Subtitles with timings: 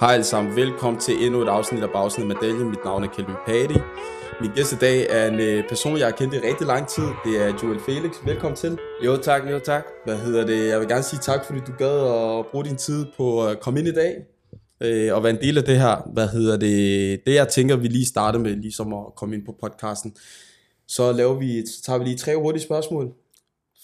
[0.00, 2.68] Hej alle sammen, velkommen til endnu et afsnit af Bagsiden af Medaljen.
[2.68, 3.78] Mit navn er Kelvin Patti.
[4.40, 7.02] Min gæst i dag er en øh, person, jeg har kendt i rigtig lang tid.
[7.24, 8.12] Det er Joel Felix.
[8.24, 8.78] Velkommen til.
[9.04, 9.84] Jo tak, jo tak.
[10.04, 10.68] Hvad hedder det?
[10.68, 11.96] Jeg vil gerne sige tak, fordi du gad
[12.38, 14.16] at bruge din tid på at komme ind i dag
[14.80, 16.10] øh, og være en del af det her.
[16.12, 17.20] Hvad hedder det?
[17.26, 20.16] Det jeg tænker, vi lige starter med, ligesom at komme ind på podcasten.
[20.88, 23.12] Så laver vi, så tager vi lige tre hurtige spørgsmål.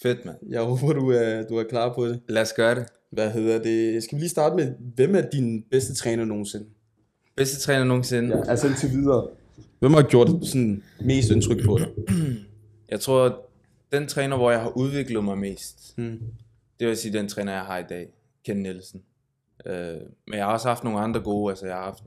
[0.01, 0.37] Fedt mand.
[0.49, 2.19] Jeg håber, du er, du er klar på det.
[2.29, 2.85] Lad os gøre det.
[3.09, 4.03] Hvad hedder det?
[4.03, 6.65] Skal vi lige starte med, hvem er din bedste træner nogensinde?
[7.35, 8.37] Bedste træner nogensinde?
[8.37, 9.27] Ja, altså indtil videre.
[9.79, 11.87] Hvem har gjort sådan mest indtryk på dig?
[12.91, 13.45] Jeg tror,
[13.91, 16.19] den træner, hvor jeg har udviklet mig mest, Hmm.
[16.79, 18.09] det vil sige den træner, jeg har i dag,
[18.45, 19.01] Ken Nielsen.
[19.65, 19.95] Øh,
[20.27, 22.03] men jeg har også haft nogle andre gode, altså jeg har haft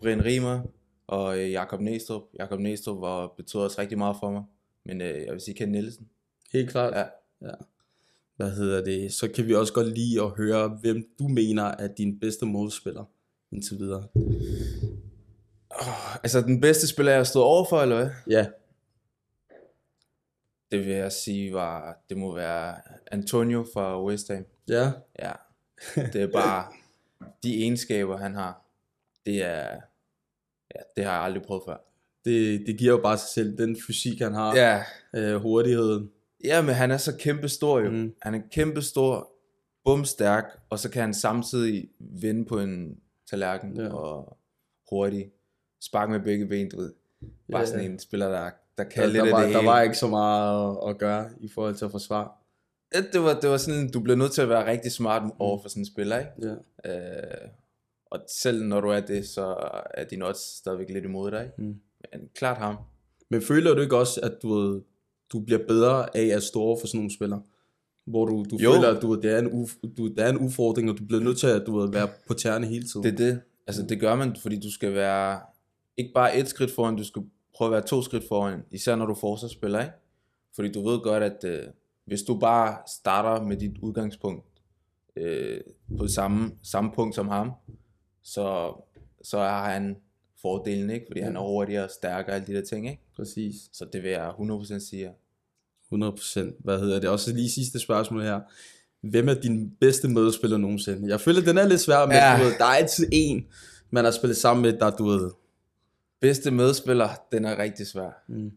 [0.00, 0.60] Brian Riemer
[1.06, 2.22] og øh, Jakob Næstrup.
[2.38, 4.42] Jakob Næstrup var, betød også rigtig meget for mig,
[4.84, 6.08] men øh, jeg vil sige Ken Nielsen.
[6.52, 6.92] Helt klart.
[6.94, 7.04] Ja.
[7.48, 7.54] ja.
[8.36, 9.12] Hvad hedder det?
[9.12, 13.04] Så kan vi også godt lide at høre, hvem du mener er din bedste målspiller
[13.52, 14.08] indtil videre.
[15.70, 18.10] Oh, altså den bedste spiller, jeg har stået overfor, eller hvad?
[18.30, 18.46] Ja,
[20.70, 22.76] Det vil jeg sige var, det må være
[23.12, 24.44] Antonio fra West Ham.
[24.68, 25.32] ja, Ja,
[25.96, 26.72] det er bare
[27.42, 28.62] de egenskaber, han har.
[29.26, 29.68] Det er,
[30.74, 31.76] ja, det har jeg aldrig prøvet før.
[32.24, 34.56] det, det giver jo bare sig selv den fysik, han har.
[34.56, 34.82] Ja,
[35.14, 36.10] Øh, hurtigheden.
[36.44, 37.90] Ja men han er så kæmpe stor jo.
[37.90, 37.96] Mm.
[37.96, 38.14] Mm.
[38.22, 39.32] Han er kæmpe stor,
[39.84, 43.88] bumstærk, og så kan han samtidig vinde på en tallerken Ja.
[43.94, 44.36] og
[44.90, 45.30] hurtig.
[45.80, 46.92] Spark med begge ben, du ved.
[47.52, 49.60] Bare Ja, sådan en spiller, der, der kan Der, lidt der, af var, det der
[49.60, 49.70] hele.
[49.70, 52.28] var ikke så meget at, at gøre i forhold til at forsvare.
[52.94, 55.62] Ja, det var, det var sådan, du bliver nødt til at være rigtig smart over
[55.62, 56.56] for sådan en spiller, ikke?
[56.84, 57.10] Ja.
[57.42, 57.48] Øh,
[58.10, 59.56] og selv når du er det, så
[59.94, 61.50] er din odds stadigvæk lidt imod dig.
[61.58, 61.64] Mm.
[62.12, 62.76] Men klart ham.
[63.30, 64.82] Men føler du ikke også, at du, ved,
[65.32, 67.42] du bliver bedre af at stå over for sådan nogle spillere?
[68.06, 68.72] Hvor du, du Jo.
[68.72, 71.22] føler, at du, det, er en uf, du, det er en udfordring, og du bliver
[71.22, 73.02] nødt til at du, ved, være på tæerne hele tiden.
[73.04, 73.40] Det er det.
[73.66, 75.40] Altså det gør man, fordi du skal være
[75.96, 77.22] ikke bare et skridt foran, du skal
[77.54, 79.92] prøve at være to skridt foran, især når du forsvarsspiller, ikke?
[80.54, 81.62] Fordi du ved godt, at øh,
[82.04, 84.46] hvis du bare starter med dit udgangspunkt
[85.16, 85.60] øh,
[85.98, 87.52] på samme, samme punkt som ham,
[88.22, 88.74] så,
[89.22, 89.96] så har han
[90.42, 91.06] fordelen, ikke?
[91.08, 93.02] Fordi han er hurtigere, stærkere og alle de der ting, ikke?
[93.16, 93.54] Præcis.
[93.72, 95.10] Så det vil jeg 100% sige.
[95.94, 96.60] 100%.
[96.64, 97.10] Hvad hedder det?
[97.10, 98.40] Og så lige sidste spørgsmål her.
[99.10, 101.08] Hvem er din bedste medspiller nogensinde?
[101.08, 102.32] Jeg føler, den er lidt svær, men ja.
[102.32, 102.38] Ja.
[102.38, 103.46] du ved, der er altid en,
[103.90, 105.30] man har spillet sammen med, der du ved.
[106.20, 108.24] Bedste medspiller, den er rigtig svær.
[108.28, 108.50] Mm.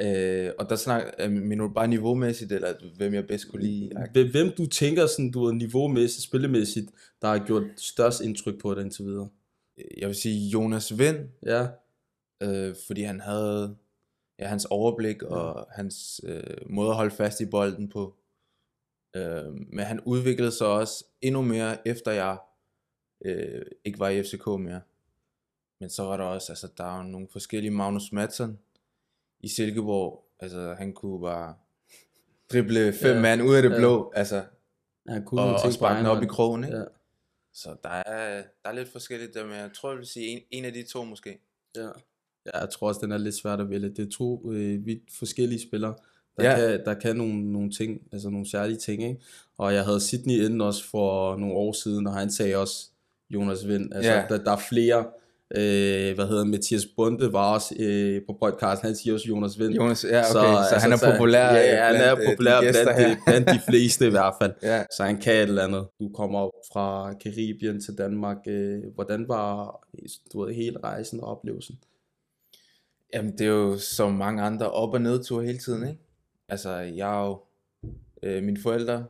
[0.00, 3.90] Øh, og der snakker, øh, mener du bare niveaumæssigt, eller hvem jeg bedst kunne lide?
[4.30, 6.86] Hvem- du tænker, sådan, du ved, niveaumæssigt, spillemæssigt,
[7.22, 9.28] der har gjort størst indtryk på dig indtil videre?
[9.96, 11.66] Jeg vil sige Jonas Vind, Ja,
[12.42, 13.76] øh, fordi han havde
[14.38, 18.16] ja, hans overblik og hans øh, måde at holde fast i bolden på.
[19.16, 22.38] Øh, men han udviklede sig også endnu mere, efter jeg
[23.24, 24.80] øh, ikke var i FCK mere.
[25.80, 28.58] Men så var der også, altså der er jo nogle forskellige Magnus Madsen
[29.40, 31.54] i Silkeborg, altså han kunne bare
[32.52, 33.78] drible fem Ja, ja, mand ud af det ja.
[33.78, 34.44] blå, altså,
[35.08, 36.76] han kunne og, og sparke den op i krogen, ikke?
[36.76, 36.84] Ja,
[37.62, 40.40] Så der er, der er lidt forskelligt der, men jeg tror, jeg vil sige en,
[40.50, 41.40] en af de to måske.
[41.76, 41.88] ja.
[42.46, 43.88] ja, jeg tror også, den er lidt svært at vælge.
[43.88, 45.94] Det er to øh, vidt forskellige spillere,
[46.36, 46.56] der, Ja.
[46.56, 49.20] kan, der kan nogle, nogle ting, altså nogle særlige ting, ikke?
[49.58, 52.90] Og jeg havde Sydney inden også for nogle år siden, og han sagde også
[53.30, 53.94] Jonas Vind.
[53.94, 54.26] Altså, Ja.
[54.28, 55.06] der, der er flere,
[55.56, 59.74] øh, hvad hedder Mathias Bunde var også øh, på podcasten, han siger også Jonas Vind.
[59.74, 62.60] Jonas, ja, okay, så, så han er populær Ja, ja han er blandt, øh, populær
[62.60, 64.52] de blandt, de, blandt de fleste i hvert fald.
[64.62, 65.86] Ja, Så han kan et eller andet.
[66.00, 68.36] Du kommer op fra Karibien til Danmark.
[68.46, 69.80] Øh, hvordan var
[70.32, 71.78] du ved, hele rejsen og oplevelsen?
[73.14, 76.00] jamen det er jo som mange andre op- og nedture hele tiden, ikke?
[76.48, 77.40] Altså, jeg er jo,
[78.22, 79.04] øh, mine forældre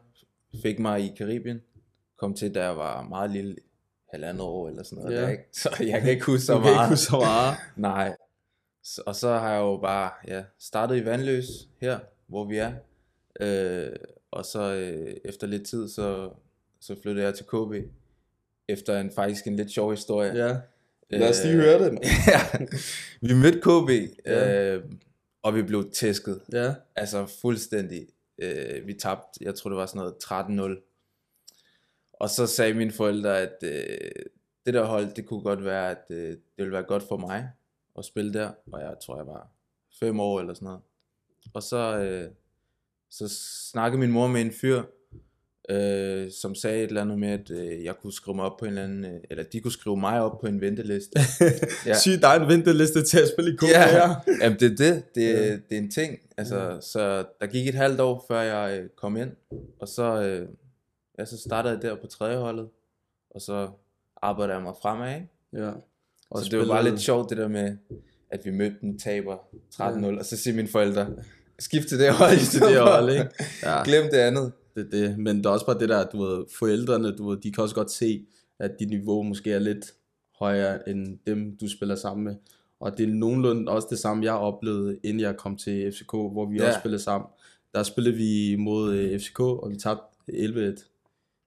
[0.63, 1.61] fik mig i Karibien,
[2.17, 3.57] kom til, da jeg var meget lille,
[4.13, 5.23] halvandet år eller sådan noget, Ja.
[5.23, 5.45] der, ikke?
[5.63, 6.89] så jeg kan ikke huske så kan ikke meget.
[6.89, 7.57] huske så meget.
[7.77, 8.17] Nej,
[8.83, 11.47] så, og så har jeg jo bare ja, startet i Vandløs
[11.81, 12.73] her, hvor vi er,
[13.41, 13.93] øh,
[14.31, 16.31] og så øh, efter lidt tid, så,
[16.81, 17.89] så flyttede jeg til KB,
[18.69, 20.47] efter en faktisk en lidt sjov historie.
[20.47, 20.57] Ja.
[21.11, 21.99] Lad os lige Øh, høre det.
[22.33, 22.41] ja,
[23.21, 24.75] vi mødte KB, Ja.
[24.75, 24.85] øh,
[25.43, 26.41] og vi blev tæsket.
[26.53, 26.75] Ja.
[26.97, 28.07] Altså fuldstændig.
[28.43, 30.13] Øh, vi tabte, jeg tror det var sådan
[30.59, 30.90] noget 13-0.
[32.21, 34.11] Og så sagde mine forældre, at øh,
[34.67, 37.49] det der hold, det kunne godt være, at øh, det ville være godt for mig
[37.99, 38.51] at spille der.
[38.73, 39.49] Og jeg tror, jeg var
[40.01, 40.81] fem år eller sådan noget.
[41.55, 42.31] Og så, øh,
[43.11, 43.29] så
[43.73, 44.83] snakkede min mor med en fyr,
[45.71, 48.65] øh, som sagde et eller andet med, at øh, jeg kunne skrive mig op på
[48.65, 51.19] en eller anden, øh, eller de kunne skrive mig op på en venteliste.
[51.87, 51.99] ja.
[51.99, 53.63] Syg, der er en venteliste til at spille i KB.
[53.63, 54.15] Ja, Ja.
[54.43, 55.15] jamen det er det.
[55.15, 55.47] Det, Ja.
[55.47, 55.53] ja.
[55.53, 56.19] det er en ting.
[56.37, 59.31] Altså, så der gik et halvt år, før jeg øh, kom ind.
[59.81, 60.49] Og så, øh,
[61.21, 62.69] ja, så startede jeg der på tredje holdet.
[63.31, 63.69] Og så
[64.23, 65.29] arbejder jeg mig fremad, ikke?
[65.53, 65.73] Ja.
[66.31, 67.77] Og så det var bare lidt sjovt det der med,
[68.31, 69.37] at vi mødte den taber
[69.75, 70.19] 13-0, ja.
[70.19, 71.07] og så siger mine forældre,
[71.59, 73.29] skift til det hold, til det hold, ikke?
[73.63, 73.85] Ja.
[73.85, 74.53] Glem det andet.
[74.75, 75.19] Det, det.
[75.19, 77.75] Men det er også bare det der, du ved, forældrene, du ved, de kan også
[77.75, 78.27] godt se,
[78.59, 79.95] at dit niveau måske er lidt
[80.39, 82.35] højere end dem, du spiller sammen med.
[82.81, 86.47] Og det er nogenlunde også det samme, jeg oplevede, inden jeg kom til FCK, hvor
[86.51, 86.67] vi ja.
[86.67, 87.29] også spillede sammen.
[87.75, 90.91] Der spillede vi mod øh, FCK, og vi tabte 11-1.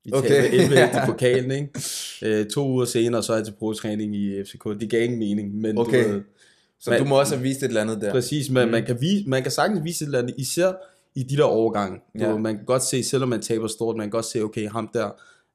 [0.05, 0.29] Vi okay.
[0.29, 1.69] tabte 11-1 i pokalen, ikke?
[2.21, 4.63] Øh, to uger senere, så er jeg til pro-træning i FCK.
[4.79, 6.03] Det gav ingen mening, men okay.
[6.03, 6.21] du ved,
[6.79, 8.11] Så man, du må også have vist et eller andet der.
[8.11, 8.71] Præcis, man, mm.
[8.71, 10.71] man, kan vise, man kan sagtens vise et eller andet, især
[11.15, 11.99] i de der overgange.
[12.19, 12.31] Ja.
[12.31, 14.89] Du, man kan godt se, selvom man taber stort, man kan godt se, okay, ham
[14.93, 15.09] der,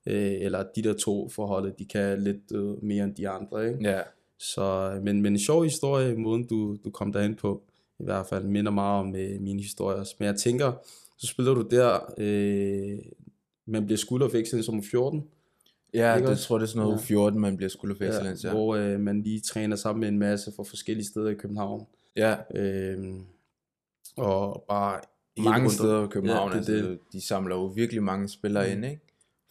[0.06, 3.90] øh, eller de der to forholdet, de kan lidt øh, mere end de andre, ikke?
[3.90, 4.00] Ja.
[4.38, 7.62] Så, men, men en sjov historie, måden du, du kom derhen på,
[8.00, 10.04] i hvert fald minder meget om øh, mine historier.
[10.18, 10.72] Men jeg tænker,
[11.18, 12.98] så spiller du der, øh,
[13.68, 13.98] man bliver
[14.34, 15.24] excellence som 14.
[15.94, 16.44] Ja, det også?
[16.44, 17.02] tror det er sådan noget ja.
[17.02, 18.54] 14, man bliver for excellence, ja.
[18.54, 21.86] Hvor øh, man lige træner sammen med en masse fra forskellige steder i København.
[22.16, 22.36] Ja.
[22.54, 23.14] Øh,
[24.16, 25.00] og bare
[25.38, 25.72] mange rundt.
[25.72, 26.98] steder i København, ja, det, altså, det.
[27.12, 28.72] de samler jo virkelig mange spillere mm.
[28.72, 29.02] ind, ikke?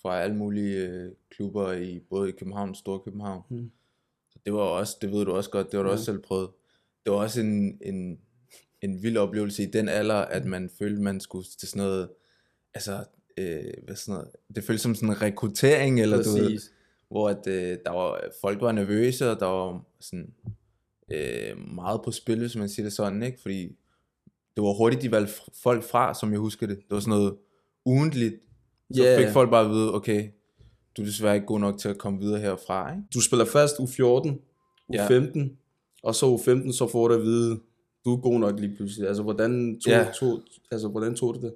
[0.01, 3.41] Fra alle mulige øh, klubber i både i København og Storkøbenhavn.
[3.49, 3.71] Mm.
[4.31, 5.93] Så det var også, det ved du også godt, det var du mm.
[5.93, 6.49] også selv prøvet.
[7.05, 8.19] Det var også en, en,
[8.81, 12.09] en vild oplevelse i den alder, at man følte, man skulle til sådan noget,
[12.73, 13.05] altså,
[13.37, 16.33] øh, hvad sådan noget, det føltes som sådan en rekruttering, eller Præcis.
[16.33, 16.59] du ved,
[17.09, 20.33] hvor at, øh, der var, folk var nervøse, og der var sådan,
[21.11, 23.41] øh, meget på spil, hvis man siger det sådan, ikke?
[23.41, 23.61] Fordi
[24.55, 26.77] det var hurtigt, de valgte folk fra, som jeg husker det.
[26.77, 27.35] Det var sådan noget
[27.85, 28.35] ugentligt.
[28.93, 29.23] Så yeah.
[29.23, 30.29] fik folk bare at vide, okay,
[30.97, 33.03] du er desværre ikke god nok til at komme videre herfra, ikke?
[33.13, 34.29] Du spiller først U14,
[34.93, 35.47] U15, ja.
[36.03, 37.59] og så U15, så får du at vide,
[38.05, 39.07] du er god nok lige pludselig.
[39.07, 40.11] Altså, hvordan tog, ja.
[40.19, 40.41] tog,
[40.71, 41.53] altså, hvordan tog du det?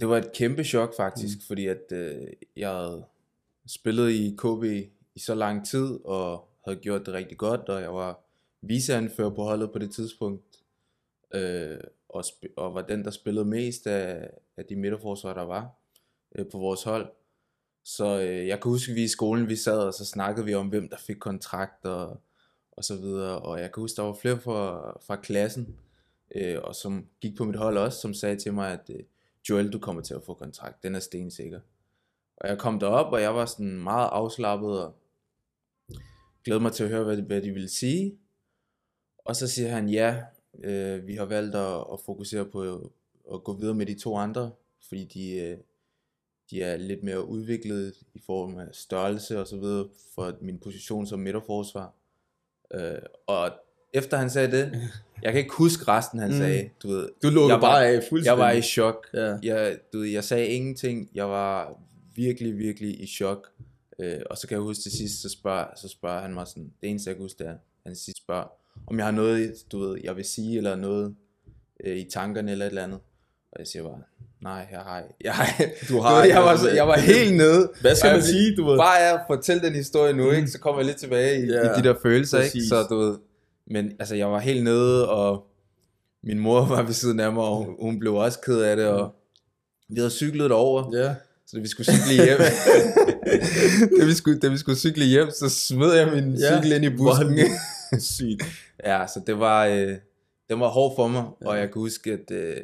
[0.00, 1.42] Det var et kæmpe chok faktisk, mm.
[1.46, 2.26] fordi at øh,
[2.56, 3.04] jeg havde
[3.66, 4.64] spillet i KB
[5.14, 8.20] i så lang tid, og havde gjort det rigtig godt, og jeg var
[8.60, 10.42] viseanfører på holdet på det tidspunkt.
[11.34, 12.24] Øh, og,
[12.56, 15.70] og var den, der spillede mest af, af de midterforsvar, der var
[16.34, 17.12] øh, på vores hold.
[17.84, 20.54] Så øh, jeg kan huske, at vi i skolen, vi sad og så snakkede vi
[20.54, 22.20] om, hvem der fik kontrakt og,
[22.72, 23.38] og så videre.
[23.38, 25.76] Og jeg kan huske, der var flere fra, fra klassen,
[26.34, 29.00] øh, og som gik på mit hold også, som sagde til mig, at øh,
[29.48, 31.60] Joel, du kommer til at få kontrakt, den er stensikker.
[32.36, 34.94] Og jeg kom derop, og jeg var sådan meget afslappet, og
[36.44, 38.18] glædede mig til at høre, hvad, hvad de ville sige.
[39.18, 40.24] Og så siger han, ja,
[40.62, 42.90] Øh, vi har valgt at, at fokusere på
[43.34, 44.50] at gå videre med de to andre,
[44.88, 45.58] fordi de, øh,
[46.50, 51.06] de er lidt mere udviklet i form af størrelse og så videre for min position
[51.06, 51.94] som midterforsvar.
[52.74, 53.52] Øh, og
[53.94, 54.80] efter han sagde det,
[55.22, 56.36] jeg kan ikke huske resten han mm.
[56.36, 57.08] sagde, du ved.
[57.22, 58.26] Du lukkede bare af fuldstændig.
[58.26, 59.06] Jeg var i chok.
[59.14, 59.36] Ja.
[59.42, 61.08] Jeg, du ved, jeg sagde ingenting.
[61.14, 61.80] Jeg var
[62.14, 63.48] virkelig, virkelig i chok.
[63.98, 66.70] Øh, og så kan jeg huske til sidst, så spørger, så spørger han mig sådan,
[66.80, 67.54] det eneste jeg kan huske, det er,
[67.86, 68.52] han sidst spørger,
[68.86, 71.14] om jeg har noget, du ved, jeg vil sige, eller noget
[71.84, 72.98] øh, i tankerne, eller et eller andet.
[73.52, 74.02] Og jeg siger bare,
[74.42, 75.34] nej, jeg har, jeg,
[75.88, 77.72] du har, du ved, jeg, var, så, jeg var helt nede.
[77.80, 78.78] Hvad skal man sige, du ved?
[78.78, 80.36] Bare jeg fortæller den historie nu, mm.
[80.36, 82.54] ikke, så kommer jeg lidt tilbage i, yeah, i de der følelser, præcis.
[82.54, 82.66] ikke?
[82.66, 83.16] Så du ved,
[83.66, 85.46] men altså, jeg var helt nede, og
[86.22, 89.14] min mor var ved siden af mig, og hun blev også ked af det, og
[89.88, 90.96] vi havde cyklet derover.
[90.96, 91.14] Ja.
[91.46, 92.38] Så da vi skulle cykle hjem,
[94.00, 96.56] da, vi skulle, da vi skulle cykle hjem, så smed jeg min ja.
[96.56, 97.38] cykel ind i busken.
[98.00, 98.42] Sygt.
[98.84, 99.96] Ja, så det var, øh,
[100.48, 101.48] det var hårdt for mig, ja.
[101.48, 102.56] og jeg kan huske, at øh,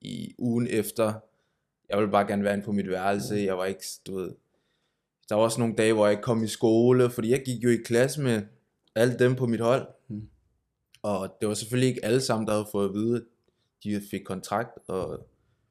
[0.00, 1.12] i ugen efter,
[1.88, 4.30] jeg ville bare gerne være inde på mit værelse, jeg var ikke, du ved,
[5.28, 7.68] der var også nogle dage, hvor jeg ikke kom i skole, fordi jeg gik jo
[7.68, 8.42] i klasse med
[8.94, 10.22] alle dem på mit hold, mm.
[11.02, 13.22] og det var selvfølgelig ikke alle sammen, der havde fået at vide, at
[13.84, 15.26] de fik kontrakt, og,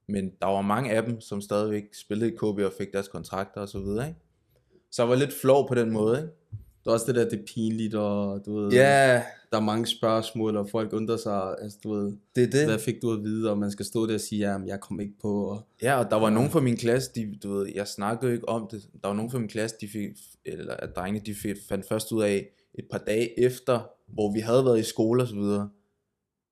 [0.07, 3.61] men der var mange af dem, som stadigvæk spillede i KB og fik deres kontrakter
[3.61, 4.19] og så videre, ikke?
[4.91, 6.31] Så jeg var lidt flov på den måde, ikke?
[6.83, 9.21] Det er også det der, det er pinligt, og du ved, yeah.
[9.51, 12.65] der er mange spørgsmål, og folk undrer sig, altså du ved, det er det.
[12.65, 14.99] hvad fik du at vide, og man skal stå der og sige, jamen jeg kom
[14.99, 15.45] ikke på.
[15.45, 18.49] Og, ja, og der var nogen fra min klasse, de, du ved, jeg snakkede ikke
[18.49, 20.09] om det, der var nogen fra min klasse, de fik,
[20.45, 24.39] eller at drengene, de fik, fandt først ud af et par dage efter, hvor vi
[24.39, 25.69] havde været i skole og så videre,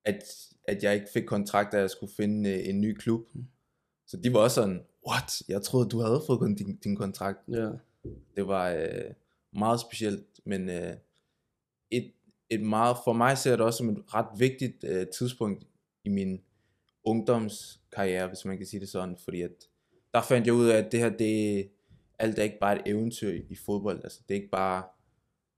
[0.05, 0.23] at,
[0.63, 3.21] at jeg ikke fik kontrakt, at jeg skulle finde øh, en ny klub.
[4.07, 7.39] Så de var også sådan, what, jeg troede, du havde fået din, din kontrakt.
[7.47, 7.69] Ja.
[8.35, 9.13] Det var, øh,
[9.53, 10.93] meget specielt, men øh,
[11.91, 12.11] et,
[12.49, 15.67] et meget, for mig ser det også som et ret vigtigt øh, tidspunkt
[16.03, 16.41] i min
[17.03, 19.51] ungdomskarriere, hvis man kan sige det sådan, fordi at
[20.13, 21.69] der fandt jeg ud af, at det her, det,
[22.19, 24.83] alt er ikke bare et eventyr i fodbold, altså det er ikke bare,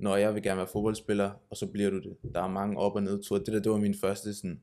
[0.02, 2.18] når jeg vil gerne være fodboldspiller, og så bliver du det.
[2.34, 3.40] Der er mange op- og nedture.
[3.40, 4.62] Det der, det var min første sådan,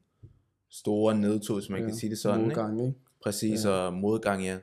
[0.71, 2.45] store nedtur, hvis man ja, kan sige det sådan.
[2.45, 2.99] Modgang, ikke?
[3.23, 3.71] Præcis, ja.
[3.71, 4.59] og modgang, ja.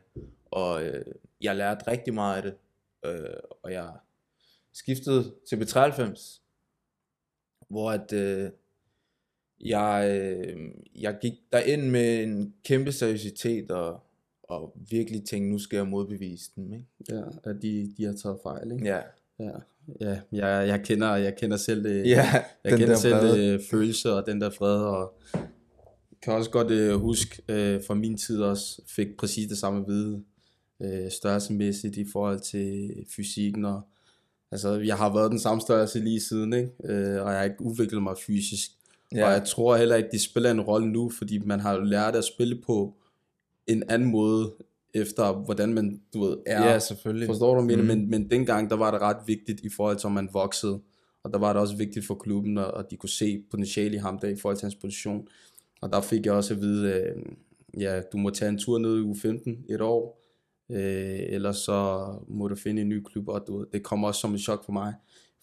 [0.46, 1.06] Og øh,
[1.42, 2.56] jeg lærte rigtig meget af det,
[3.06, 3.94] øh, og jeg
[4.74, 6.42] skiftede til B93,
[7.70, 8.50] hvor at, øh,
[9.60, 14.00] jeg, øh, jeg gik derind med en kæmpe seriøsitet og,
[14.44, 16.74] og virkelig tænkte, nu skal jeg modbevise dem.
[16.74, 16.86] Ikke?
[17.10, 18.86] Ja, at de, de har taget fejl, ikke?
[18.86, 19.02] Ja,
[19.40, 19.52] Ja,
[20.02, 23.54] ja jeg, jeg, kender, jeg kender selv det, ja jeg kender der selv vrede.
[23.54, 25.14] det følelse og den der fred, og
[26.26, 30.24] kan også godt øh, huske øh, fra min tid også, fik præcis det samme vide,
[30.82, 33.82] øh, størrelsemæssigt i forhold til fysikken, og
[34.52, 36.70] altså, jeg har været den samme størrelse lige siden, ikke?
[36.84, 38.72] Øh, og jeg har ikke udviklet mig fysisk,
[39.16, 39.26] ja.
[39.26, 42.26] og jeg tror heller ikke, de spiller en rolle nu, fordi man har lært at
[42.26, 42.94] spille på
[43.68, 44.54] en anden måde,
[44.96, 46.72] efter hvordan man, du ved, er.
[46.72, 47.28] Ja, selvfølgelig.
[47.28, 47.84] Forstår du, mener?
[47.84, 50.82] Men, men dengang, der var det ret vigtigt i forhold til, om man voksede.
[51.24, 53.98] Og der var det også vigtigt for klubben, at, at de kunne se potentiale i
[53.98, 55.28] ham der i forhold til hans position.
[55.82, 57.22] Og der fik jeg også at vide, øh,
[57.82, 60.22] ja, du må tage en tur ned i u 15 et år,
[60.72, 64.22] øh, ellers så må du finde en ny klub, og du ved, det kommer også
[64.22, 64.94] som et chok for mig.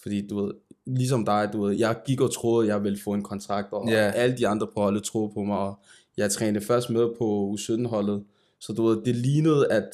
[0.03, 0.53] Fordi du ved,
[0.87, 4.11] ligesom dig, du ved, jeg gik og troede, jeg ville få en kontrakt, og Ja.
[4.15, 5.75] alle de andre på holdet troede på mig, og
[6.17, 8.25] jeg trænede først med på U17-holdet,
[8.63, 9.91] så du ved, det lignede, at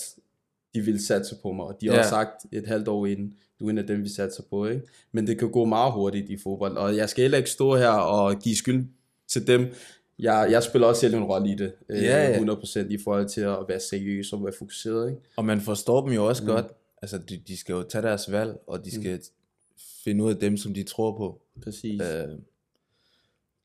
[0.74, 1.98] de ville satse på mig, og de har Ja.
[2.00, 4.82] også sagt et halvt år inden, du er en af dem, vi satser på, ikke?
[5.12, 7.88] Men det kan gå meget hurtigt i fodbold, og jeg skal heller ikke stå her
[7.90, 8.86] og give skyld
[9.28, 9.66] til dem.
[10.18, 12.38] Jeg, jeg spiller også selv en rolle i det, øh, Ja, ja.
[12.38, 15.22] 100% i forhold til at være seriøs og være fokuseret, ikke?
[15.36, 16.48] Og man forstår dem jo også Mm.
[16.48, 16.54] mm.
[16.54, 16.66] godt.
[17.02, 19.22] Altså, de, de skal jo tage deres valg, og de skal mm.
[20.04, 21.40] finde ud af dem, som de tror på.
[21.62, 22.00] Præcis.
[22.00, 22.28] Øh,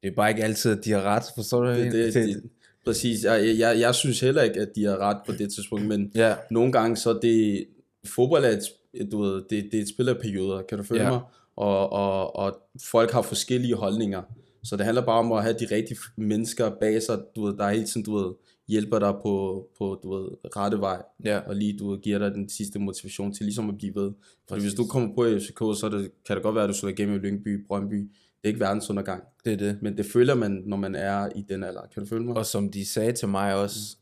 [0.04, 1.24] det er bare ikke altid, at de har ret.
[1.36, 1.70] Forstår du?
[1.70, 2.44] det, det, det,
[2.86, 3.24] præcis.
[3.24, 6.36] Jeg, jeg, jeg synes heller ikke, at de har ret på det tidspunkt, men Ja,
[6.52, 7.66] nogle gange så det,
[8.06, 11.04] fodbold er et, du ved, det, det er et spil af perioder, kan du følge
[11.04, 11.10] Ja.
[11.10, 11.20] mig?
[11.56, 12.60] Og, og, og
[12.92, 14.22] folk har forskellige holdninger,
[14.64, 17.70] så det handler bare om at have de rigtige mennesker bag sig, du ved, der
[17.70, 18.34] hele tiden, du ved,
[18.68, 22.32] hjælper dig på, på du ved, rette vej, ja, og lige, du ved, giver dig
[22.32, 24.12] den sidste motivation til ligesom at blive ved.
[24.50, 26.90] Fordi hvis du kommer på FCK, så det, kan det godt være, at du slår
[26.90, 28.12] igennem i Lyngby, Brøndby,
[28.44, 29.82] det er ikke verdensundergang, det er det.
[29.82, 32.38] men det føler man, når man er i den alder, kan du følge mig?
[32.38, 33.98] Og som de sagde til mig også,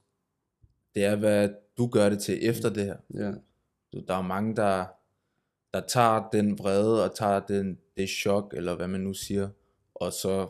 [0.96, 2.96] det er, hvad du gør det til efter det her.
[3.14, 3.32] Ja,
[3.94, 4.86] Du, der er mange, der,
[5.74, 9.50] der tager den vrede, og tager den, det chok, eller hvad man nu siger,
[9.96, 10.48] og så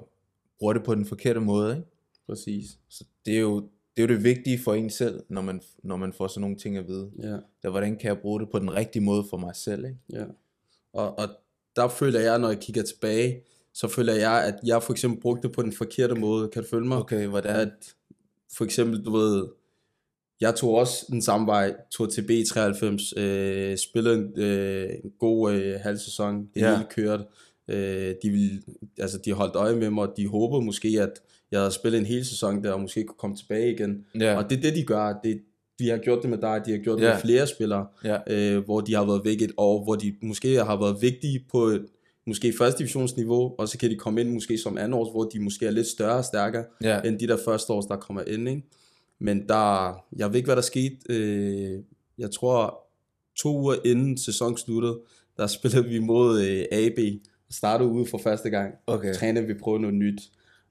[0.60, 1.88] bruger det på den forkerte måde, ikke?
[2.26, 2.66] præcis.
[2.90, 5.96] Så det er jo det, er jo det vigtige for en selv, når man, når
[5.96, 7.12] man får sådan nogle ting at vide.
[7.20, 7.28] Ja.
[7.28, 9.98] Det er, hvordan kan jeg bruge det på den rigtige måde for mig selv, ikke?
[10.14, 10.26] Ja.
[10.94, 11.28] Og, og
[11.76, 15.48] der føler jeg, når jeg kigger tilbage, så føler jeg, at jeg for eksempel brugte
[15.48, 16.48] det på den forkerte måde.
[16.48, 16.98] Kan du følge mig?
[16.98, 17.56] Okay, hvordan?
[17.56, 17.94] At
[18.58, 19.48] for eksempel, du ved,
[20.42, 25.54] jeg tog også den samme vej, tog til B93, øh, spillede en, øh, en god
[25.54, 26.76] øh, halv sæson, det Ja.
[26.76, 27.24] hele kørte.
[27.68, 28.62] Øh, de, ville,
[29.00, 32.06] altså, de holdt øje med mig, og de håbede måske, at jeg havde spillet en
[32.06, 34.06] hel sæson der, og måske kunne komme tilbage igen.
[34.20, 35.20] ja, Og det er det, de gør.
[35.24, 35.42] Det,
[35.80, 37.14] de har gjort det med dig, de har gjort det Ja.
[37.14, 40.56] med flere spillere ja, øh, hvor de har været væk et år, hvor de måske
[40.56, 41.86] har været vigtige på et
[42.32, 45.40] måske første divisionsniveau, og så kan de komme ind måske som anden års, hvor de
[45.40, 48.50] måske er lidt større og stærkere, ja, end de der første års, der kommer ind,
[48.50, 48.64] ikke?
[49.20, 50.96] Men der, jeg ved ikke, hvad der skete.
[51.10, 51.80] Øh,
[52.18, 52.88] jeg tror,
[53.38, 55.00] to uger inden sæsonen sluttede,
[55.38, 57.00] der spillede vi mod øh, AB,
[57.52, 58.74] startede ude for første gang.
[58.88, 59.14] okay.
[59.14, 60.22] Trænede vi prøve noget nyt.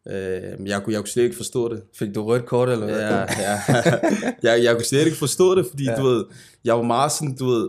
[0.09, 1.83] Øh, jeg kunne, jeg kunne slet ikke forstå det.
[1.99, 3.01] Fik du rødt kort, eller hvad?
[3.01, 3.61] Ja, ja.
[4.53, 5.97] jeg, jeg kunne slet ikke forstå det, fordi Ja.
[5.97, 6.25] du ved,
[6.65, 7.69] jeg var meget sådan, du ved,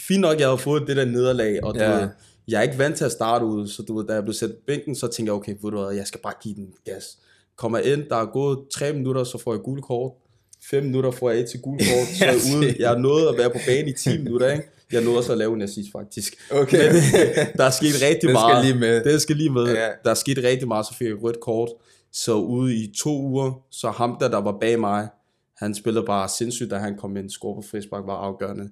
[0.00, 2.00] fint nok, jeg havde fået det der nederlag, og du ja.
[2.00, 2.08] ved,
[2.48, 4.50] jeg er ikke vant til at starte ud, så du ved, da jeg blev sat
[4.50, 7.18] på bænken, så tænkte jeg, okay, ved du hvad, jeg skal bare give den gas.
[7.56, 10.12] Kommer ind, der er gået tre minutter, så får jeg gul kort.
[10.70, 12.76] 5 minutter får jeg et til gul kort, så er jeg ude.
[12.78, 14.64] Jeg nået at være på banen i 10 minutter, ikke?
[14.92, 16.36] Jeg nåede også at lave en assist, faktisk.
[16.50, 16.92] Okay.
[16.92, 17.02] Men,
[17.58, 18.64] der er sket rigtig Den skal meget.
[18.66, 19.04] lige med.
[19.04, 19.64] Det skal lige med.
[19.66, 19.88] Ja.
[20.04, 21.68] Der er sket rigtig meget, så fik jeg rødt kort.
[22.12, 25.08] Så ude i to uger, så ham der, der var bag mig,
[25.56, 27.30] han spillede bare sindssygt, da han kom ind.
[27.30, 28.70] Score på frispark var afgørende.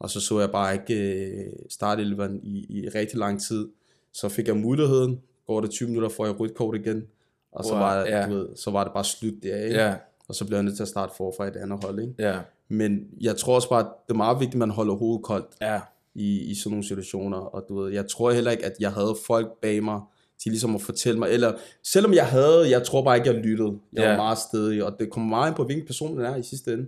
[0.00, 3.68] Og så så jeg bare ikke øh, startelveren i, i rigtig lang tid.
[4.12, 5.20] Så fik jeg muligheden.
[5.46, 7.06] Går det 20 minutter, får jeg rødt kort igen.
[7.52, 8.26] Og så, Wow, var, ja.
[8.26, 9.76] du ved, så var det bare slut der, ikke?
[9.76, 9.94] Ja,
[10.28, 12.14] Og så blev jeg nødt til at starte forfra i et andet hold, ikke?
[12.18, 12.38] ja,
[12.68, 15.46] Men jeg tror også bare, at det er meget vigtigt, at man holder hovedet koldt
[15.60, 15.80] ja,
[16.14, 19.16] i, i sådan nogle situationer, og du ved, jeg tror heller ikke, at jeg havde
[19.26, 20.00] folk bag mig,
[20.38, 21.52] til ligesom at fortælle mig, eller
[21.84, 23.78] selvom jeg havde, jeg tror bare ikke, jeg lyttede.
[23.92, 24.08] Jeg Ja.
[24.10, 26.72] var meget stedig, og det kommer meget ind på, hvilken person den er i sidste
[26.72, 26.86] ende.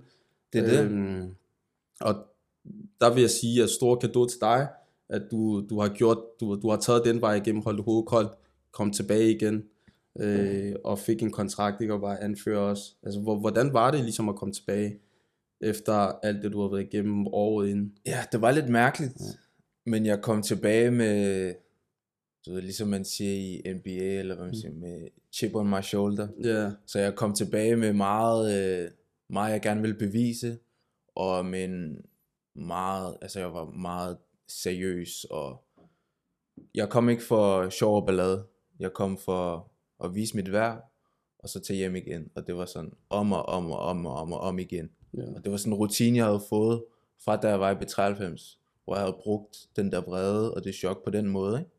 [0.53, 0.81] det er det.
[0.91, 1.35] Øhm,
[2.01, 2.15] og
[3.01, 4.69] der vil jeg sige, at stor kado til dig,
[5.09, 8.33] at du, du har gjort, du, du har taget den vej igennem, holdt hovedet koldt,
[8.73, 9.65] kom tilbage igen,
[10.21, 12.95] øh, og fik en kontrakt, ikke, og var anfører også.
[13.03, 14.99] Altså, hvor, hvordan var det ligesom at komme tilbage,
[15.61, 17.93] efter alt det, du har været igennem året inden?
[18.07, 19.13] Ja, det var lidt mærkeligt,
[19.87, 21.55] men jeg kom tilbage med,
[22.47, 25.83] du ved, ligesom man siger i NBA, eller hvad man siger, med chip on my
[25.83, 26.29] shoulder.
[26.45, 28.91] Ja, Så jeg kom tilbage med meget, øh,
[29.31, 30.59] meget jeg gerne ville bevise,
[31.15, 31.97] og med en
[32.59, 35.65] meget, altså jeg var meget seriøs, og
[36.75, 38.47] jeg kom ikke for sjov og ballade.
[38.79, 39.71] Jeg kom for
[40.05, 40.93] at vise mit værd,
[41.39, 42.31] og så tage hjem igen.
[42.35, 44.91] Og det var sådan om og om og om og om og om igen.
[45.17, 45.23] Ja.
[45.37, 46.85] Og det var sådan en rutine, jeg havde fået
[47.25, 50.75] fra da jeg var i B93, hvor jeg havde brugt den der vrede og det
[50.75, 51.59] chok på den måde.
[51.59, 51.71] Ikke?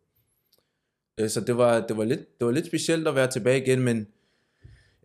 [1.18, 3.82] Øh, Så det var, det, var lidt, det var lidt specielt at være tilbage igen,
[3.82, 4.08] men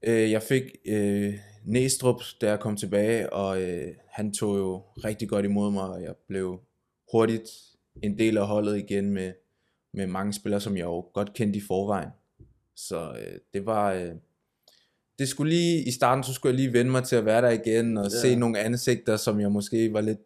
[0.03, 5.29] øh, jeg fik øh, Næstrup, da jeg kom tilbage, og øh, han tog jo rigtig
[5.29, 6.61] godt imod mig, og jeg blev
[7.13, 7.51] hurtigt
[8.03, 9.33] en del af holdet igen med,
[9.93, 12.09] med mange spillere, som jeg jo godt kendte i forvejen.
[12.77, 13.93] Så øh, det var...
[13.93, 14.11] Øh,
[15.19, 17.51] det skulle lige, i starten, så skulle jeg lige vende mig til at være der
[17.51, 18.21] igen, og ja.
[18.21, 20.19] se nogle ansigter, som jeg måske var lidt,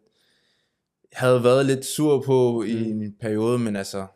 [1.13, 3.01] havde været lidt sur på i Mm.
[3.01, 4.07] en periode, men altså,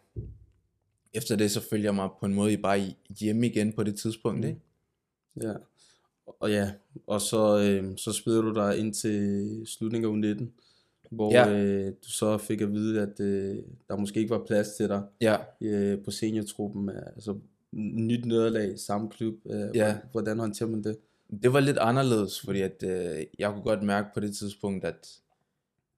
[1.13, 3.95] efter det, så følger jeg mig på en måde bare i- hjemme igen på det
[3.99, 4.47] tidspunkt, Mm.
[4.47, 4.59] ikke?
[5.41, 5.53] Ja.
[6.25, 6.71] Og ja,
[7.07, 10.45] og så, øh, så spillede du dig ind til slutningen af U19,
[11.11, 11.49] hvor Ja.
[11.59, 13.55] øh, du så fik at vide, at øh,
[13.89, 16.89] der måske ikke var plads til dig Ja, øh, på seniortruppen.
[16.89, 17.35] Altså
[17.71, 19.33] nyt nederlag, samme klub.
[19.49, 19.97] Øh, Ja.
[20.11, 20.97] Hvordan håndterer man det?
[21.43, 25.19] det var lidt anderledes, fordi at, øh, jeg kunne godt mærke på det tidspunkt, at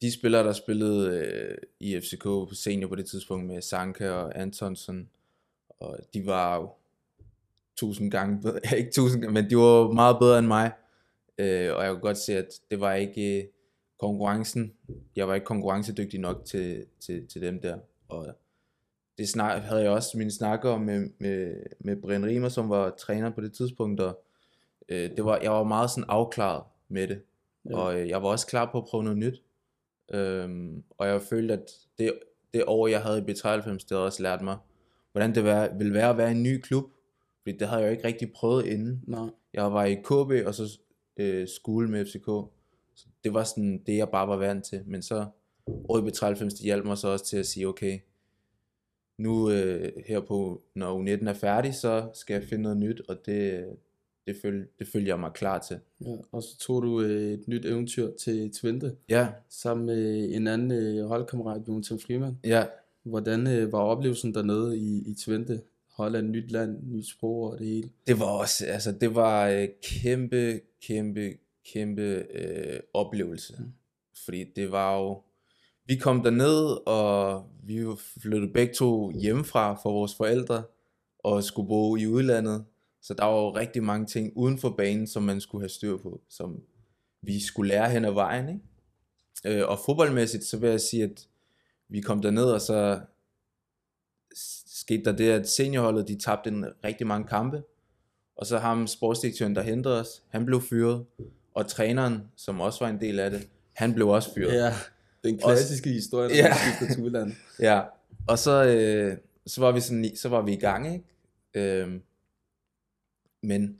[0.02, 4.40] de spillere, der spillede øh, i FCK på senior på det tidspunkt med Sanka og
[4.42, 5.10] Antonsen,
[5.80, 6.70] og de var jo
[7.78, 10.72] tusind gange bedre, ikke tusind gange, men de var meget bedre end mig,
[11.38, 13.48] øh, og jeg kunne godt se, at det var ikke øh,
[14.00, 14.74] konkurrencen,
[15.16, 17.78] jeg var ikke konkurrencedygtig nok til, til, til dem der,
[18.08, 18.28] og
[19.18, 23.30] det snak, havde jeg også mine snakker med, med, med Brian Riemer, som var træner
[23.30, 24.24] på det tidspunkt, og
[24.90, 27.22] øh, det var, jeg var meget sådan afklaret med det,
[27.70, 27.78] ja.
[27.78, 29.42] og øh, jeg var også klar på at prøve noget nyt,
[30.14, 32.14] øhm, og jeg følte, at det,
[32.54, 34.58] det år, jeg havde i B93, det havde også lært mig,
[35.12, 36.86] hvordan det var, ville være at være i en ny klub,
[37.46, 39.02] fordi det havde jeg jo ikke rigtig prøvet inden.
[39.08, 39.30] Nej.
[39.54, 40.80] Jeg var i KB, og så
[41.18, 42.26] øh, skole med FCK,
[42.96, 45.26] så det var sådan det, jeg bare var vant til, men så
[45.68, 48.00] i B93, det hjalp mig så også til at sige, okay,
[49.18, 53.18] nu øh, her på, når U19 er færdig, så skal jeg finde noget nyt, og
[53.26, 53.66] det,
[54.28, 55.80] det, føl, det følger jeg mig klar til.
[56.06, 56.16] Ja.
[56.32, 60.72] Og så tog du øh, et nyt eventyr til Twente, Ja, sammen med en anden
[60.72, 62.38] øh, holdkammerat, Jonathan Freeman.
[62.44, 62.66] ja,
[63.04, 65.62] Hvordan øh, var oplevelsen dernede i, i Twente?
[65.96, 67.90] Holland, nyt land, nyt sprog og det hele.
[68.08, 71.34] det var også, altså det var øh, kæmpe, kæmpe,
[71.74, 73.56] kæmpe øh, oplevelse.
[73.60, 73.72] Mm.
[74.26, 75.22] Fordi det var jo,
[75.86, 77.86] vi kom derned, og vi
[78.22, 80.64] flyttede begge to hjemmefra for vores forældre,
[81.20, 82.66] og skulle bo i udlandet.
[83.02, 85.98] Så der var jo rigtig mange ting uden for banen, som man skulle have styr
[85.98, 86.62] på, som
[87.22, 88.50] vi skulle lære hen ad vejen.
[88.50, 89.60] Ikke?
[89.60, 91.28] Øh, og fodboldmæssigt, så vil jeg sige, at
[91.90, 93.00] vi kom derned, og så
[94.76, 97.64] skete der det, at seniorholdet, de tabte en rigtig mange kampe,
[98.36, 101.06] og så ham sportsdirektøren, der hentede os, han blev fyret,
[101.54, 104.54] og træneren, som også var en del af det, han blev også fyret.
[104.54, 104.74] Ja,
[105.24, 106.54] den klassiske historie, når Ja.
[106.56, 107.36] skifter til udlandet.
[107.60, 107.82] Ja,
[108.28, 111.06] og så, øh, så var vi sådan, så var vi i gang, ikke?
[111.54, 112.02] Øhm,
[113.44, 113.78] men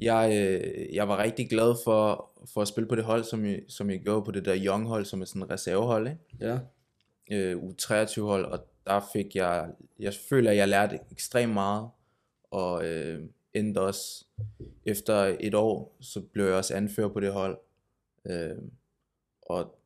[0.00, 3.60] jeg, øh, jeg var rigtig glad for, for at spille på det hold, som jeg,
[3.68, 6.20] som jeg gjorde på det der young hold, som er sådan et reservehold, ikke?
[6.40, 6.58] Ja,
[7.30, 8.58] øh, U23 hold, og
[8.88, 11.90] der fik jeg, jeg føler, at jeg lærte ekstremt meget,
[12.50, 14.24] og øh, endte også,
[14.84, 17.58] efter et år, så blev jeg også anfører på det hold,
[18.24, 18.56] øh,
[19.42, 19.78] og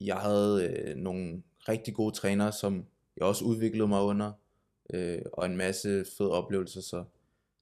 [0.00, 4.32] jeg havde øh, nogle rigtig gode trænere, som jeg også udviklede mig under,
[4.92, 7.04] øh, og en masse fede oplevelser, så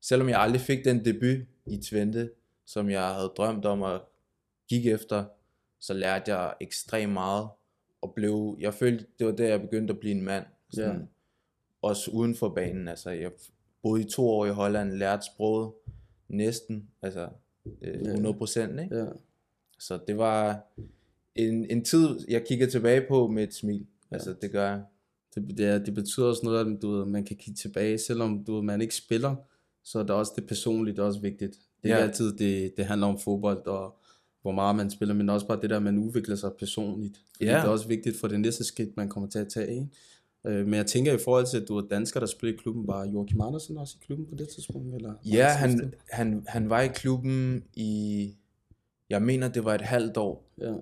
[0.01, 2.31] selvom jeg aldrig fik den debut i Twente,
[2.67, 4.03] som jeg havde drømt om at
[4.69, 5.25] gik efter,
[5.81, 7.49] så lærte jeg ekstremt meget,
[8.03, 11.07] og blev, jeg følte, det var der, jeg begyndte at blive en mand, sådan, Ja.
[11.83, 13.31] også uden for banen, altså jeg
[13.83, 15.73] boede i to år i Holland, lærte sproget
[16.29, 17.29] næsten, altså
[17.83, 18.15] øh, Ja.
[18.15, 18.97] 100%, ikke?
[18.97, 19.07] ja.
[19.79, 20.61] Så det var
[21.35, 24.83] en, en tid, jeg kigger tilbage på med et smil, altså det gør jeg.
[25.35, 28.45] Det, det, er, det betyder også noget, at du ved, man kan kigge tilbage, selvom
[28.45, 29.35] du ved, man ikke spiller,
[29.85, 31.59] så er det også det personlige, det er også vigtigt.
[31.83, 32.03] Det er Ja.
[32.03, 33.97] altid, det, det handler om fodbold og
[34.43, 37.21] hvor meget man spiller, men også bare det der, man udvikler sig personligt.
[37.37, 37.57] Fordi Ja.
[37.57, 39.71] det er også vigtigt for det næste skridt, man kommer til at tage.
[39.75, 39.87] Ikke?
[40.47, 42.87] Øh, men jeg tænker i forhold til, at du er dansker, der spiller i klubben,
[42.87, 44.95] var Joachim Andersen også i klubben på det tidspunkt?
[44.95, 48.35] Eller var Ja, han han, han, var i klubben i,
[49.11, 50.73] jeg mener det var et halvt år, Ja,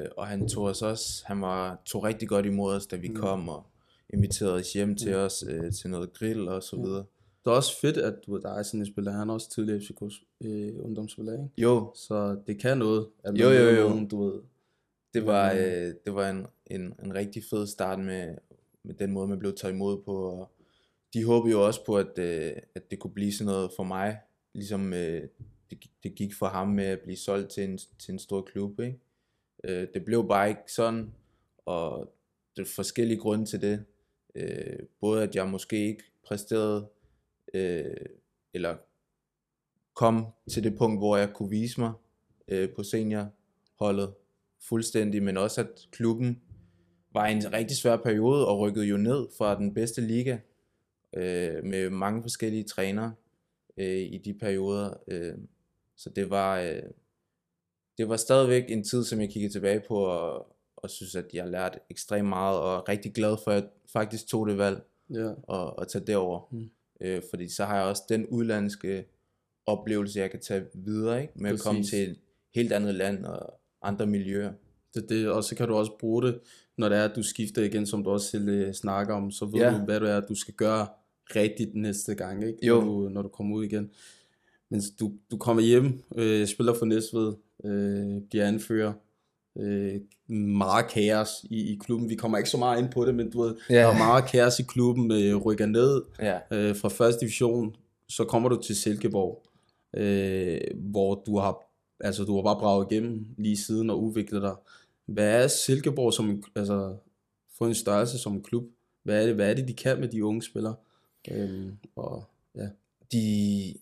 [0.00, 3.08] øh, og han tog os også, han var, tog rigtig godt imod os, da vi
[3.08, 3.16] Mm.
[3.16, 3.66] kom, og
[4.12, 5.18] inviterede os hjem til Mm.
[5.18, 7.04] os, øh, til noget grill og så videre.
[7.48, 9.50] Det er også fedt, at du ved, der er sådan en spiller, han er også
[9.50, 11.44] tidligere FCK's øh, ungdomsspiller, ikke?
[11.58, 13.88] Jo, Så det kan noget, at Jo, jo, jo.
[13.88, 14.40] nogen, du ved.
[15.14, 15.58] det var, Mm.
[15.58, 18.34] øh, det var en, en, en rigtig fed start med,
[18.82, 20.50] med den måde, man blev taget imod på, og
[21.14, 24.18] de håbede jo også på, at, øh, at det kunne blive sådan noget for mig,
[24.54, 25.22] ligesom øh,
[25.70, 28.80] det, det gik for ham med at blive solgt til en, til en stor klub,
[28.80, 28.98] ikke?
[29.64, 31.12] Øh, det blev bare ikke sådan,
[31.66, 32.12] og
[32.56, 33.84] det er forskellige grunde til det.
[34.34, 36.88] Øh, både at jeg måske ikke præsterede,
[37.54, 37.96] øh,
[38.54, 38.76] eller
[39.94, 41.92] kom til det punkt, hvor jeg kunne vise mig
[42.48, 44.14] øh, på seniorholdet
[44.68, 46.42] fuldstændig, men også at klubben
[47.12, 50.38] var i en rigtig svær periode og rykkede jo ned fra den bedste liga
[51.16, 53.14] øh, med mange forskellige trænere
[53.76, 54.94] øh, i de perioder.
[55.08, 55.34] Øh,
[55.96, 56.82] så det var, øh,
[57.98, 61.48] det var stadigvæk en tid, som jeg kiggede tilbage på og, og synes, at jeg
[61.48, 65.32] lærte ekstremt meget og er rigtig glad for, at jeg faktisk tog det valg Ja.
[65.42, 66.48] og, og tage derover.
[66.50, 66.70] Mm.
[67.00, 69.04] Øh, fordi så har jeg også den udlandske
[69.66, 71.32] oplevelse, jeg kan tage videre, ikke?
[71.36, 71.90] med at komme Præcis.
[71.90, 72.16] til et
[72.54, 74.52] helt andet land og andre miljøer.
[74.94, 76.40] Det, det, og så kan du også bruge det,
[76.78, 79.44] når det er, at du skifter igen, som du også selv øh, snakker om, så
[79.44, 79.70] ved Ja.
[79.78, 80.86] du, hvad du er, du skal gøre
[81.36, 82.66] rigtigt næste gang, ikke?
[82.66, 82.80] Jo.
[82.80, 83.90] Når, du, når du kommer ud igen.
[84.70, 87.32] Men du, du kommer hjem, øh, spiller for Næstved,
[87.64, 88.92] øh, bliver anfører,
[89.58, 90.00] øh,
[90.36, 92.08] meget kaos i, i klubben.
[92.10, 93.74] Vi kommer ikke så meget ind på det, men du ved, Ja.
[93.74, 97.76] der er meget kaos i klubben, øh, rykker ned Ja, øh, fra første division,
[98.08, 99.42] så kommer du til Silkeborg,
[99.96, 101.58] øh, hvor du har,
[102.00, 104.54] altså du har bare braget igennem lige siden og udviklet dig.
[105.06, 106.96] Hvad er Silkeborg som en, altså,
[107.58, 108.64] for en størrelse som en klub?
[109.02, 110.74] Hvad er det, hvad er det de kan med de unge spillere?
[111.30, 112.24] Øhm, og,
[112.56, 112.66] ja.
[113.12, 113.74] de,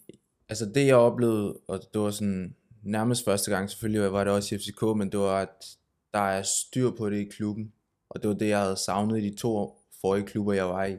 [0.49, 2.55] altså det jeg oplevede, og det var sådan
[2.87, 5.77] nærmest første gang, selvfølgelig var det også i FCK, men det var, at
[6.15, 7.73] der er styr på det i klubben,
[8.09, 10.97] og det var det, jeg havde savnet i de to forrige klubber, jeg var i.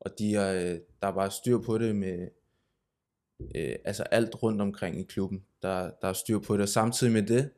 [0.00, 2.28] Og de øh, der er bare styr på det med,
[3.54, 7.12] øh, altså alt rundt omkring i klubben, der, der er styr på det, og samtidig
[7.12, 7.50] med det,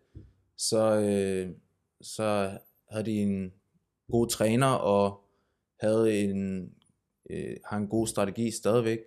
[0.57, 1.51] så, øh,
[2.01, 3.53] så havde de en
[4.11, 5.25] god træner, og
[5.81, 6.73] havde en,
[7.31, 8.99] øh, har en god strategi stadigvæk,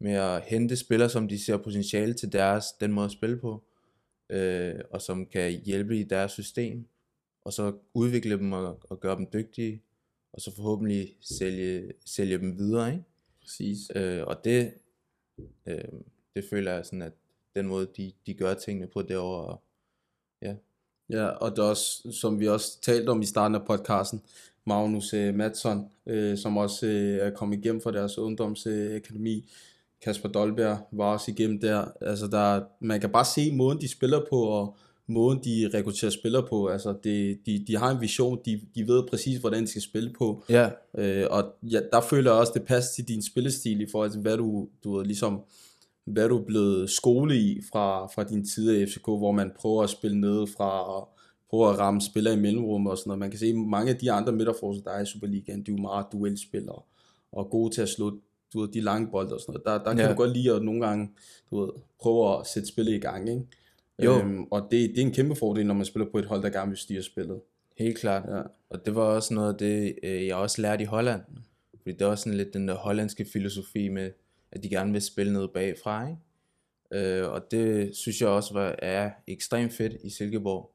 [0.00, 3.64] med at hente spillere, som de ser potentiale til deres, den måde at spille på,
[4.32, 6.86] øh, og som kan hjælpe i deres system,
[7.44, 9.82] og så udvikle dem og, og gøre dem dygtige,
[10.32, 13.04] og så forhåbentlig sælge, sælge dem videre, ikke?
[13.40, 13.78] Præcis.
[13.94, 14.74] Øh, og det,
[15.66, 15.84] øh,
[16.34, 17.12] det føler jeg sådan, at
[17.56, 19.62] den måde, de, de gør tingene på derovre, og,
[20.42, 20.54] ja,
[21.10, 24.22] Ja, og det er også, som vi også talte om i starten af podcasten,
[24.64, 29.50] Magnus øh, Madsson, øh, som også øh, er kommet igennem fra deres ungdomsakademi.
[30.02, 31.84] Kasper Dolberg var også igennem der.
[32.00, 36.42] Altså der, man kan bare se måden, de spiller på, og måden, de rekrutterer spillere
[36.48, 36.66] på.
[36.66, 40.12] Altså det, de, de har en vision, de, de ved præcis, hvordan de skal spille
[40.18, 40.44] på.
[40.48, 44.10] ja, Øh, og ja, der føler jeg også, det passer til din spillestil i forhold
[44.10, 45.40] til, hvad du, du ved, ligesom,
[46.04, 49.82] hvad du er blevet skole i fra, fra din tid i FCK, hvor man prøver
[49.82, 51.08] at spille ned fra og
[51.50, 53.18] prøver at ramme spillere i mellemrummet og sådan noget.
[53.18, 55.76] Man kan se, at mange af de andre midterforsvar, der er i Superligaen, de er
[55.76, 56.82] jo meget duelspillere
[57.32, 58.18] og gode til at slå
[58.52, 59.64] du ved, de lange bolde og sådan noget.
[59.66, 60.12] Der, der kan Ja.
[60.12, 61.10] du godt lide at nogle gange
[61.50, 61.68] du ved,
[62.00, 63.28] prøve at sætte spillet i gang.
[63.28, 63.42] Ikke?
[64.04, 64.18] Jo.
[64.18, 66.50] Øhm, og det, det er en kæmpe fordel, når man spiller på et hold, der
[66.50, 67.40] gerne vil styre spillet.
[67.78, 68.28] helt klart.
[68.36, 68.42] Ja.
[68.70, 71.20] Og det var også noget af det, øh, jeg også lærte i Holland.
[71.82, 74.10] Fordi det var sådan lidt den der hollandske filosofi med,
[74.52, 77.20] at de gerne vil spille noget bagfra, ikke?
[77.22, 80.70] Øh, og det synes jeg også var, er ekstremt fedt i Silkeborg.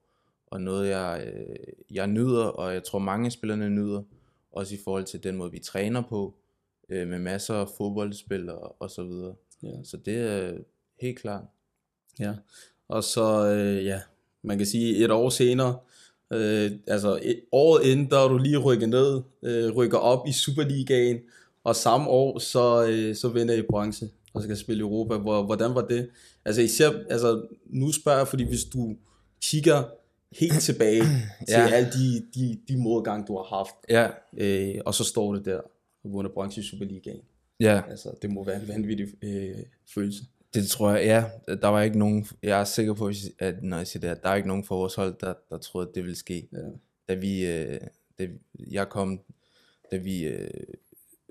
[0.47, 1.55] Og noget jeg, øh,
[1.91, 4.01] jeg nyder, og jeg tror mange af spillerne nyder.
[4.51, 6.35] Også i forhold til den måde vi træner på.
[6.89, 9.33] Øh, med masser af fodboldspil og, og så videre.
[9.63, 9.69] Ja.
[9.83, 10.53] Så det er
[11.01, 11.43] helt klart.
[12.19, 12.33] Ja,
[12.87, 13.99] og så, øh, ja,
[14.41, 15.77] man kan sige et år senere,
[16.33, 20.31] øh, altså et, året inden, der er du lige rykket ned, øh, rykker op i
[20.31, 21.17] Superligaen,
[21.63, 25.17] og samme år, så, øh, så vinder I bronze, og skal spille i Europa.
[25.17, 26.09] Hvor, hvordan var det?
[26.45, 28.95] Altså især, altså nu spørger jeg, fordi hvis du
[29.43, 29.83] kigger
[30.39, 31.01] helt tilbage
[31.47, 31.67] til Ja.
[31.67, 35.61] alle de, de, de modgang, du har haft, Ja, øh, og så står det der,
[36.11, 37.21] vundet bronze i Superligaen.
[37.59, 37.81] ja.
[37.89, 39.55] Altså, det må være en vanvittig øh,
[39.93, 40.23] følelse.
[40.53, 41.55] Det tror jeg, ja.
[41.55, 44.29] Der var ikke nogen, jeg er sikker på, at når jeg siger det, her, der
[44.29, 46.49] er ikke nogen for vores hold, der, der troede, at det ville ske.
[46.51, 46.57] Ja.
[47.09, 47.79] Da vi, øh,
[48.19, 48.27] da
[48.71, 49.19] jeg kom,
[49.91, 50.49] da vi øh,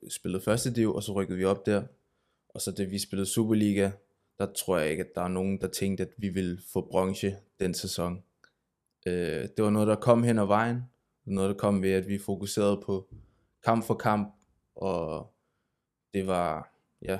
[0.08, 1.82] spillede første div, og så rykkede vi op der.
[2.48, 3.90] Og så da vi spillede Superliga,
[4.38, 7.36] der tror jeg ikke, at der er nogen, der tænkte, at vi ville få bronze
[7.60, 8.22] den sæson.
[9.06, 10.82] Øh, det var noget, der kom hen ad vejen.
[11.24, 13.08] Noget, der kom ved, at vi fokuserede på
[13.64, 14.35] kamp for kamp.
[14.76, 15.32] Og
[16.14, 17.18] det var, ja,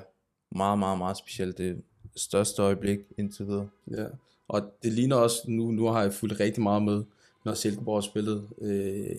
[0.51, 1.59] meget, meget, meget specielt.
[1.59, 1.83] Det
[2.17, 3.69] største øjeblik indtil videre.
[3.91, 4.07] Ja,
[4.49, 7.05] og det ligner også, nu, nu har jeg fulgt rigtig meget med,
[7.45, 9.17] når Silkeborg spillet, øh,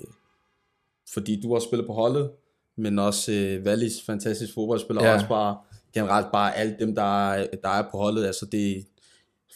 [1.13, 2.31] fordi du har spillet på holdet,
[2.75, 5.07] men også øh, Wallis, fantastisk fodboldspiller, ja.
[5.07, 5.13] Ja.
[5.13, 5.57] og også bare
[5.93, 8.81] generelt bare alle dem, der er, der er på holdet, altså det er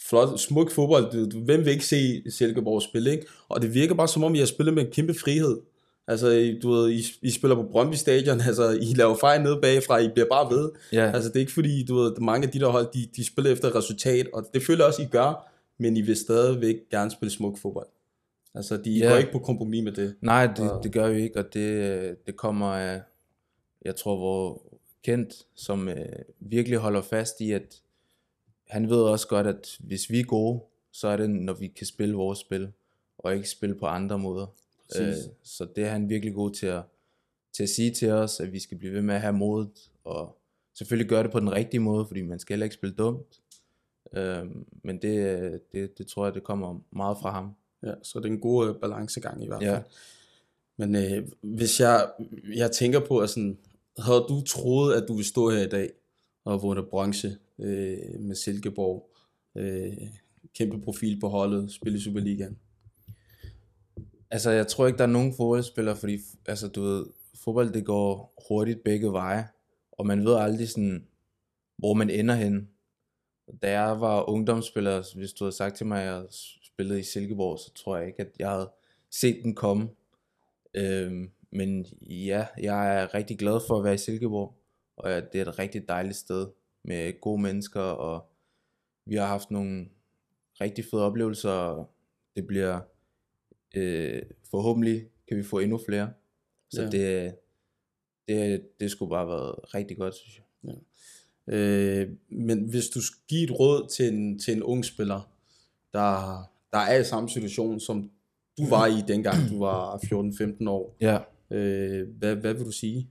[0.08, 3.26] flot, smuk fodbold, hvem vil ikke se Silkeborg spille, ikke?
[3.48, 5.60] Og det virker bare som om, I har spillet med en kæmpe frihed.
[6.06, 9.58] Altså, I- du ved, I, I spiller på Brøndby Stadion, altså, I laver fejl nede
[9.62, 10.70] bagfra, I bliver bare ved.
[10.92, 13.24] Ja, Altså det er ikke fordi, du ved, mange af de der hold, de, de
[13.26, 17.10] spiller efter resultat, og det føler jeg også, I gør, men I vil stadigvæk gerne
[17.10, 17.86] spille smuk fodbold.
[18.54, 19.08] Altså, de Ja.
[19.10, 20.14] går ikke på kompromis med det.
[20.20, 23.02] Nej, det, Og- det gør vi ikke, og det, det kommer af,
[23.84, 24.62] jeg tror, hvor
[25.04, 25.96] kendt, som øh,
[26.40, 27.80] virkelig holder fast i, at
[28.68, 30.60] han ved også godt, at hvis vi er gode,
[30.92, 32.68] så er det, når vi kan spille vores spil,
[33.18, 34.46] og ikke spille på andre måder.
[35.00, 36.82] Øh, så det er han virkelig god til at,
[37.52, 40.38] til at sige til os, at vi skal blive ved med at have modet, og
[40.74, 43.40] selvfølgelig gøre det på den rigtige måde, fordi man skal heller ikke spille dumt.
[44.16, 44.46] Øh,
[44.84, 47.54] men det, det, det tror jeg, det kommer meget fra ham.
[47.82, 49.74] Ja, så det er en god øh, balancegang i hvert fald.
[49.74, 49.82] Ja.
[50.76, 52.10] Men øh, hvis jeg,
[52.54, 53.58] jeg tænker på, at sådan,
[53.98, 55.90] havde du troet, at du ville stå her i dag
[56.44, 59.10] og vundet bronze øh, med Silkeborg,
[59.56, 59.92] øh,
[60.54, 62.58] kæmpe profil på holdet, spille i Superligaen?
[64.32, 67.06] Altså, jeg tror ikke, der er nogen fodboldspillere, fordi altså, du ved,
[67.44, 69.48] fodbold det går hurtigt begge veje,
[69.92, 71.06] og man ved aldrig sådan,
[71.78, 72.68] hvor man ender hen.
[73.62, 76.24] Da jeg var ungdomsspiller, hvis du havde sagt til mig, at jeg
[76.62, 78.70] spillede i Silkeborg, så tror jeg ikke, at jeg havde
[79.10, 79.88] set den komme.
[80.74, 84.54] Øhm, men ja, jeg er rigtig glad for at være i Silkeborg,
[84.96, 86.46] og ja, det er et rigtig dejligt sted
[86.84, 88.26] med gode mennesker, og
[89.06, 89.88] vi har haft nogle
[90.60, 91.90] rigtig fede oplevelser, og
[92.36, 92.80] det bliver
[93.76, 96.12] øh, forhåbentlig kan vi få endnu flere.
[96.70, 96.88] Så Ja.
[96.98, 97.24] ja.
[97.24, 97.34] det,
[98.28, 100.74] det, det skulle bare været rigtig godt, synes jeg.
[101.54, 105.32] Øh, men hvis du skulle give et råd til en, til en ung spiller,
[105.92, 108.10] der, der er i samme situation, som
[108.58, 109.96] du var i dengang du var
[110.64, 111.18] 14-15 år, Ja.
[111.50, 113.08] øh, hvad, hvad vil du sige?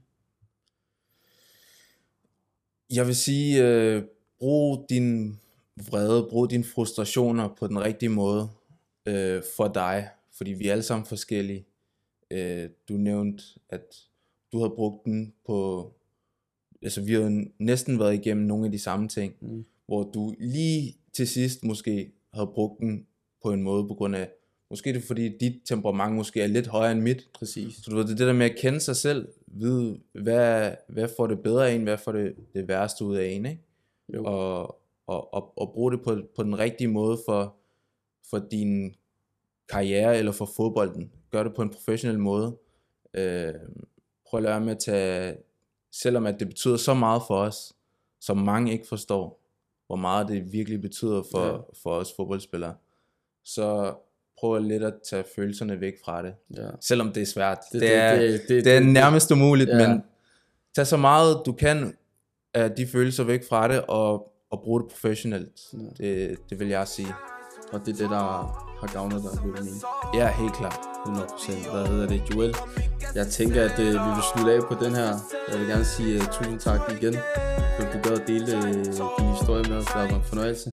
[2.90, 4.02] Jeg vil sige, øh,
[4.38, 5.38] brug din
[5.90, 8.48] vrede, brug dine frustrationer på den rigtige måde
[9.06, 11.66] øh, for dig, fordi vi er alle sammen forskellige.
[12.30, 13.96] Øh, du nævnte, at
[14.52, 15.90] du har brugt den på,
[16.82, 19.64] altså vi har næsten været igennem nogle af de samme ting, Mm.
[19.86, 23.06] hvor du lige til sidst måske havde brugt den
[23.42, 24.30] på en måde på grund af,
[24.70, 27.74] måske det er fordi dit temperament måske er lidt højere end mit, Præcis.
[27.74, 31.26] så du ved, det det der med at kende sig selv, vide, hvad, hvad får
[31.26, 33.62] det bedre af en, hvad får det, det værste ud af en, ikke?
[34.14, 34.24] Jo.
[34.24, 34.62] Og,
[35.06, 37.56] og, og, og bruge det på, på den rigtige måde for,
[38.30, 38.94] for din
[39.72, 41.10] karriere eller for fodbolden.
[41.30, 42.56] Gør det på en professionel måde.
[43.14, 43.54] Øh,
[44.28, 45.36] prøv at lære med at tage,
[45.92, 47.72] selvom at det betyder så meget for os,
[48.20, 49.42] som mange ikke forstår,
[49.86, 51.56] hvor meget det virkelig betyder for, Ja.
[51.82, 52.74] for os fodboldspillere,
[53.44, 53.94] så
[54.38, 56.34] prøv at lidt at tage følelserne væk fra det.
[56.56, 56.68] Ja.
[56.80, 57.58] Selvom det er svært.
[57.72, 59.88] Det- Det, er, det- det, det- det er nærmest umuligt, ja.
[59.88, 60.02] men
[60.74, 61.96] tag så meget du kan
[62.54, 65.60] af de følelser væk fra det, og, og brug det professionelt.
[65.72, 65.78] Ja.
[66.04, 67.08] Det, det vil jeg sige.
[67.72, 68.24] Og det er det, der
[68.80, 69.74] har gavnet dig, vil jeg.
[70.14, 70.80] Ja, helt klart.
[71.06, 71.70] 100%.
[71.72, 72.54] Hvad hedder det, Joel?
[73.14, 75.10] Jeg tænker, at øh, vi vil slutte af på den her.
[75.50, 77.14] Jeg vil gerne sige uh, tusind tak igen,
[77.76, 78.62] for at du gad at dele uh,
[79.18, 79.84] din historie med os.
[79.84, 80.70] Det har været en fornøjelse.